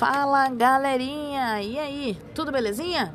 [0.00, 3.14] Fala galerinha, e aí, tudo belezinha?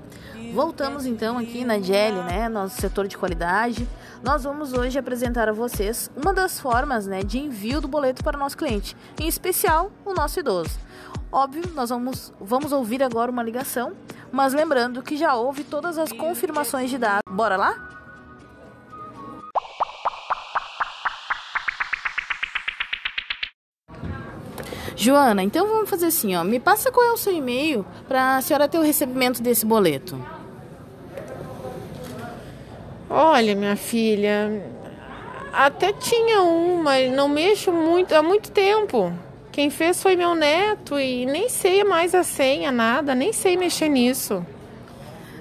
[0.53, 3.89] Voltamos então aqui na GEL, né, nosso setor de qualidade.
[4.21, 8.37] Nós vamos hoje apresentar a vocês uma das formas né, de envio do boleto para
[8.37, 10.77] o nosso cliente, em especial o nosso idoso.
[11.31, 13.93] Óbvio, nós vamos, vamos ouvir agora uma ligação,
[14.31, 17.23] mas lembrando que já houve todas as confirmações de dados.
[17.27, 17.84] Bora lá?
[25.05, 26.43] Joana, então vamos fazer assim, ó.
[26.43, 30.19] Me passa qual é o seu e-mail para a senhora ter o recebimento desse boleto.
[33.07, 34.65] Olha, minha filha,
[35.53, 39.13] até tinha um, mas não mexo muito há muito tempo.
[39.51, 43.89] Quem fez foi meu neto e nem sei mais a senha, nada, nem sei mexer
[43.89, 44.43] nisso.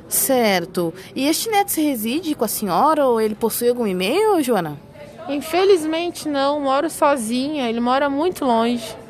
[0.06, 0.92] Certo.
[1.16, 4.78] E este neto se reside com a senhora ou ele possui algum e-mail, Joana?
[5.26, 9.03] Infelizmente não, moro sozinha, ele mora muito longe.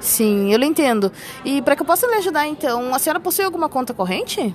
[0.00, 1.12] Sim, eu lhe entendo.
[1.44, 4.54] E para que eu possa lhe ajudar, então, a senhora possui alguma conta corrente?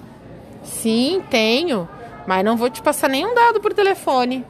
[0.64, 1.88] Sim, tenho.
[2.28, 4.44] Mas não vou te passar nenhum dado por telefone.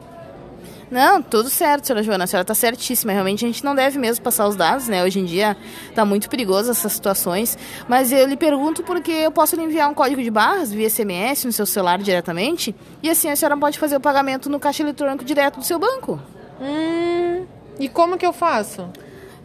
[0.90, 2.24] Não, tudo certo, senhora Joana.
[2.24, 3.12] A senhora está certíssima.
[3.12, 5.04] Realmente a gente não deve mesmo passar os dados, né?
[5.04, 5.56] Hoje em dia
[5.90, 7.58] está muito perigoso essas situações.
[7.88, 11.44] Mas eu lhe pergunto porque eu posso lhe enviar um código de barras via SMS
[11.44, 12.74] no seu celular diretamente.
[13.02, 16.20] E assim a senhora pode fazer o pagamento no caixa eletrônico direto do seu banco.
[16.60, 17.44] Hum,
[17.78, 18.88] e como que eu faço?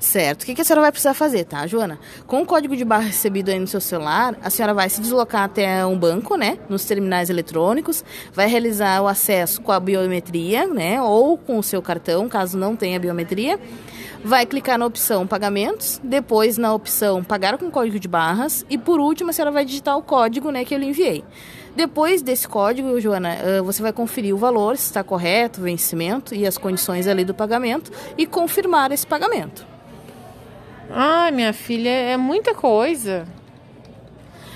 [0.02, 0.42] Certo.
[0.42, 2.00] O que, a senhora vai precisar fazer, tá, Joana?
[2.26, 5.44] Com o código de barra recebido aí no seu celular, a senhora vai se deslocar
[5.44, 6.58] até um banco, né?
[6.68, 11.00] Nos terminais eletrônicos, vai realizar o acesso com a biometria, né?
[11.00, 13.60] Ou com o seu cartão, caso não tenha biometria.
[14.24, 19.00] Vai clicar na opção pagamentos, depois na opção pagar com código de barras e por
[19.00, 21.24] último a senhora vai digitar o código, né, que eu lhe enviei.
[21.76, 26.46] Depois desse código, Joana, você vai conferir o valor, se está correto, o vencimento e
[26.46, 29.71] as condições ali do pagamento e confirmar esse pagamento.
[30.94, 33.25] Ai, minha filha, é muita coisa.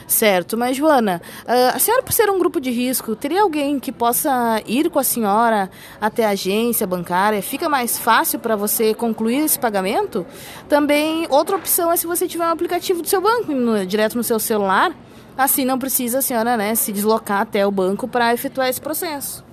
[0.08, 3.91] Certo, mas Joana, ah, a senhora por ser um grupo de risco, teria alguém que
[3.91, 5.69] possa ir com a senhora
[6.00, 7.41] até a agência bancária?
[7.41, 10.25] Fica mais fácil para você concluir esse pagamento?
[10.69, 14.24] Também, outra opção é se você tiver um aplicativo do seu banco no, direto no
[14.24, 14.91] seu celular,
[15.38, 19.44] assim não precisa a senhora né, se deslocar até o banco para efetuar esse processo.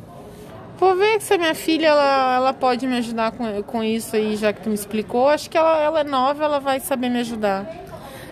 [0.82, 4.34] Vou ver se a minha filha ela, ela pode me ajudar com, com isso aí,
[4.34, 5.28] já que tu me explicou.
[5.28, 7.64] Acho que ela, ela é nova, ela vai saber me ajudar.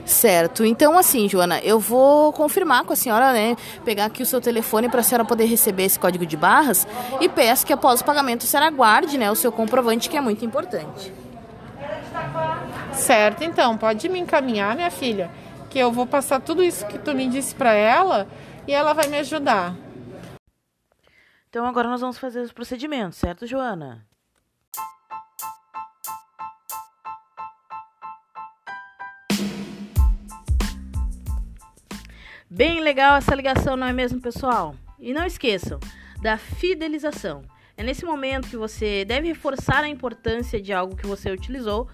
[0.04, 0.64] Certo.
[0.64, 3.54] Então, assim, Joana, eu vou confirmar com a senhora, né?
[3.84, 6.88] Pegar aqui o seu telefone para a senhora poder receber esse código de barras
[7.20, 10.20] e peço que após o pagamento a senhora guarde, né, o seu comprovante, que é
[10.20, 11.12] muito importante.
[12.92, 15.30] Certo, então, pode me encaminhar, minha filha,
[15.70, 18.26] que eu vou passar tudo isso que tu me disse para ela
[18.66, 19.72] e ela vai me ajudar.
[21.50, 24.06] Então agora nós vamos fazer os procedimentos, certo, Joana?
[32.48, 34.76] Bem legal essa ligação, não é mesmo, pessoal?
[34.96, 35.80] E não esqueçam
[36.22, 37.42] da fidelização.
[37.76, 41.88] É nesse momento que você deve reforçar a importância de algo que você utilizou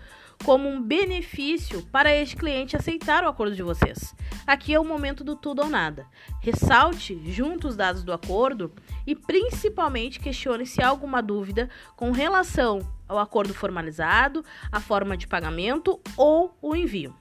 [0.45, 4.15] como um benefício para este cliente aceitar o acordo de vocês.
[4.47, 6.07] Aqui é o momento do tudo ou nada.
[6.41, 8.73] Ressalte junto os dados do acordo
[9.07, 15.27] e principalmente questione se há alguma dúvida com relação ao acordo formalizado, a forma de
[15.27, 17.15] pagamento ou o envio.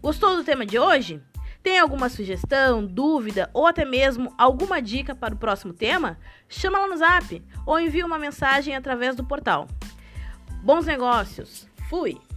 [0.00, 1.20] Gostou do tema de hoje?
[1.62, 6.18] Tem alguma sugestão, dúvida ou até mesmo alguma dica para o próximo tema?
[6.48, 9.66] Chama lá no zap ou envie uma mensagem através do portal.
[10.62, 11.68] Bons negócios!
[11.88, 12.27] Fui!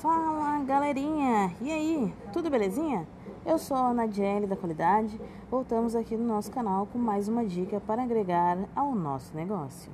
[0.00, 1.54] Fala galerinha!
[1.60, 3.06] E aí, tudo belezinha?
[3.44, 5.20] Eu sou a Nadiele da Qualidade.
[5.50, 9.92] Voltamos aqui no nosso canal com mais uma dica para agregar ao nosso negócio.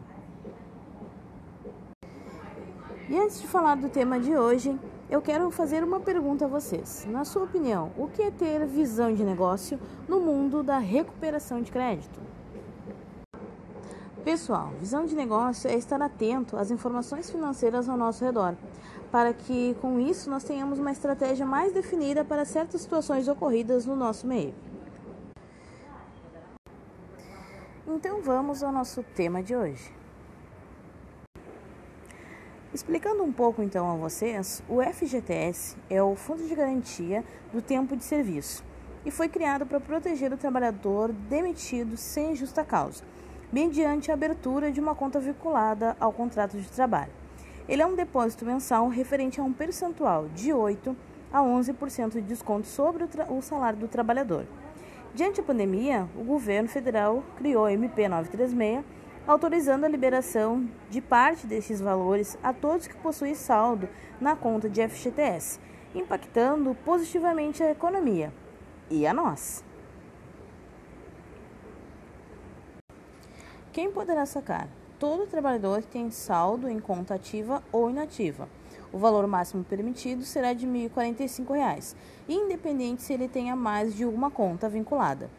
[3.09, 4.78] E antes de falar do tema de hoje,
[5.11, 7.05] eu quero fazer uma pergunta a vocês.
[7.11, 11.73] Na sua opinião, o que é ter visão de negócio no mundo da recuperação de
[11.73, 12.21] crédito?
[14.27, 18.56] Pessoal, visão de negócio é estar atento às informações financeiras ao nosso redor,
[19.17, 23.97] para que com isso nós tenhamos uma estratégia mais definida para certas situações ocorridas no
[23.97, 24.55] nosso meio.
[27.89, 29.91] Então vamos ao nosso tema de hoje.
[32.75, 37.25] Explicando um pouco então a vocês, o FGTS é o Fundo de Garantia
[37.55, 38.63] do Tempo de Serviço
[39.03, 43.03] e foi criado para proteger o trabalhador demitido sem justa causa
[43.51, 47.25] mediante a abertura de uma conta vinculada ao contrato de trabalho.
[47.69, 50.97] Ele é um depósito mensal referente a um percentual de 8
[51.33, 54.47] a 11% de desconto sobre o, o, salário do trabalhador.
[55.15, 58.85] Diante da pandemia, o governo federal criou a MP 936
[59.27, 63.89] autorizando a liberação de parte desses valores a todos que possuem saldo
[64.21, 65.59] na conta de FGTS,
[65.93, 68.33] impactando positivamente a economia
[68.89, 69.65] e a nós.
[73.73, 74.69] Quem poderá sacar?
[74.98, 78.48] Todo trabalhador tem saldo em conta ativa ou inativa.
[78.90, 81.94] O valor máximo permitido será de R$ 1.045,
[82.26, 85.31] independente se ele tenha mais de uma conta vinculada.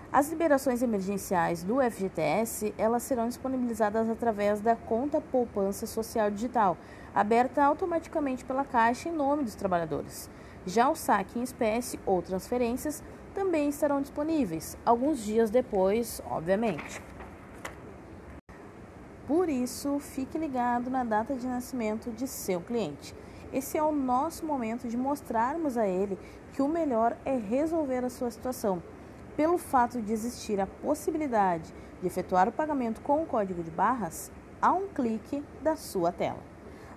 [0.10, 6.78] As liberações emergenciais do FGTS, elas serão disponibilizadas através da conta poupança social digital,
[7.14, 10.30] aberta automaticamente pela Caixa em nome dos trabalhadores.
[10.66, 13.04] Já o saque em espécie ou transferências
[13.34, 17.02] também estarão disponíveis, alguns dias depois, obviamente.
[19.28, 23.14] Por isso, fique ligado na data de nascimento de seu cliente.
[23.52, 26.18] Esse é o nosso momento de mostrarmos a ele
[26.54, 28.82] que o melhor é resolver a sua situação.
[29.36, 34.32] Pelo fato de existir a possibilidade de efetuar o pagamento com o código de barras,
[34.62, 36.40] a um clique da sua tela.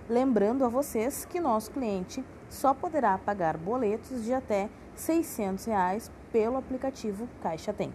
[0.09, 6.57] Lembrando a vocês que nosso cliente só poderá pagar boletos de até 600 reais pelo
[6.57, 7.93] aplicativo Caixa Tem.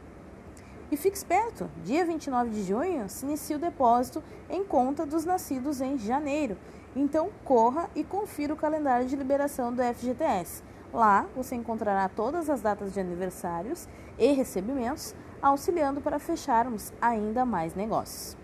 [0.96, 5.82] E fique esperto, dia 29 de junho se inicia o depósito em conta dos nascidos
[5.82, 6.58] em janeiro.
[6.96, 10.64] Então corra e confira o calendário de liberação do FGTS.
[10.94, 17.76] Lá você encontrará todas as datas de aniversários e recebimentos, auxiliando para fecharmos ainda mais
[17.76, 18.38] negócios.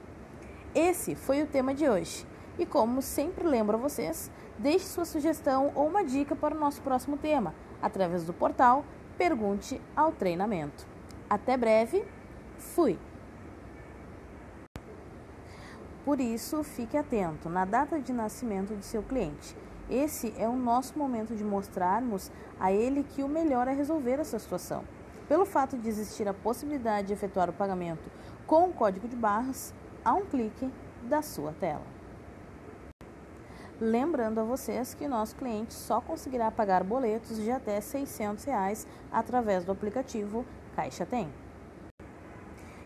[0.75, 2.27] Esse foi o tema de hoje.
[2.59, 6.81] E como sempre lembro a vocês, deixe sua sugestão ou uma dica para o nosso
[6.81, 8.83] próximo tema através do portal
[9.17, 10.85] Pergunte ao Treinamento.
[11.29, 12.03] Até breve,
[12.61, 12.97] fui!
[16.05, 19.55] Por isso, fique atento na data de nascimento de seu cliente.
[19.89, 24.39] Esse é o nosso momento de mostrarmos a ele que o melhor é resolver essa
[24.39, 24.83] situação.
[25.27, 28.09] Pelo fato de existir a possibilidade de efetuar o pagamento
[28.47, 29.73] com o código de barras,
[30.03, 30.71] a um clique
[31.03, 31.85] da sua tela.
[33.79, 39.63] Lembrando a vocês que nosso cliente só conseguirá pagar boletos de até 600 reais através
[39.63, 41.29] do aplicativo Caixa Tem.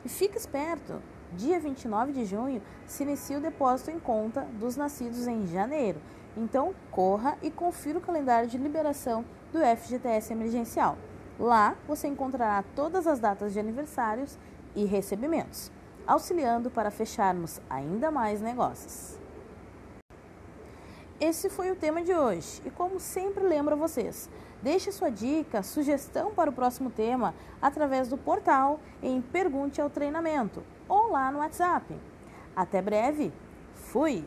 [0.06, 1.02] E fique esperto!
[1.34, 6.00] Dia 29 de junho se inicia o depósito em conta dos nascidos em janeiro.
[6.38, 10.96] Então, corra e confira o calendário de liberação do FGTS emergencial.
[11.40, 14.38] Lá você encontrará todas as datas de aniversários
[14.76, 15.72] e recebimentos,
[16.06, 19.25] auxiliando para fecharmos ainda mais negócios.
[21.20, 24.30] Esse foi o tema de hoje e, como sempre, lembro a vocês:
[24.62, 30.62] deixe sua dica, sugestão para o próximo tema através do portal em Pergunte ao Treinamento
[30.90, 31.96] ou lá no WhatsApp.
[32.54, 33.32] Até breve,
[33.76, 34.26] fui!